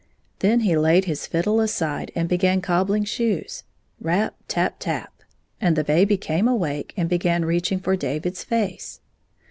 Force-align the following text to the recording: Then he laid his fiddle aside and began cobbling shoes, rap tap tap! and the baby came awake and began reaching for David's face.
Then 0.39 0.61
he 0.61 0.75
laid 0.75 1.05
his 1.05 1.27
fiddle 1.27 1.59
aside 1.59 2.11
and 2.15 2.27
began 2.27 2.59
cobbling 2.59 3.03
shoes, 3.03 3.61
rap 3.99 4.33
tap 4.47 4.77
tap! 4.79 5.13
and 5.61 5.75
the 5.75 5.83
baby 5.83 6.17
came 6.17 6.47
awake 6.47 6.91
and 6.97 7.07
began 7.07 7.45
reaching 7.45 7.79
for 7.79 7.95
David's 7.95 8.43
face. 8.43 8.99